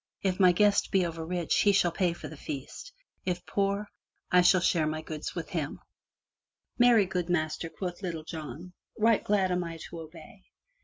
If 0.23 0.39
my 0.39 0.51
guest 0.51 0.89
be 0.89 1.05
over 1.05 1.23
rich 1.23 1.59
he 1.61 1.71
shall 1.71 1.91
pay 1.91 2.11
for 2.13 2.27
the 2.27 2.35
feast; 2.35 2.91
if 3.23 3.45
poor, 3.45 3.87
I 4.31 4.37
will 4.51 4.59
share 4.59 4.87
my 4.87 5.03
goods 5.03 5.35
with 5.35 5.49
him/' 5.49 5.77
"Marry, 6.79 7.05
good 7.05 7.29
Master,*' 7.29 7.69
quoth 7.69 8.01
Little 8.01 8.23
John, 8.23 8.73
"Right 8.97 9.23
glad 9.23 9.51
I 9.51 9.53
am 9.53 9.77
to 9.77 9.99
obey." 9.99 10.41